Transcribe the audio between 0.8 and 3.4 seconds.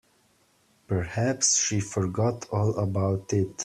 Perhaps she forgot all about